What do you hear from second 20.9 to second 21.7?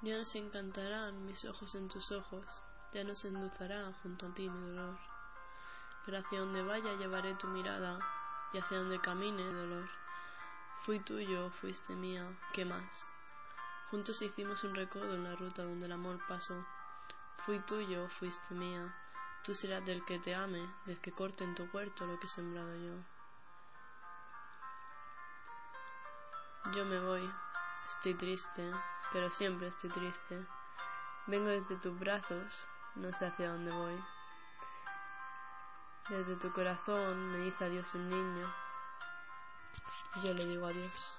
que corte en tu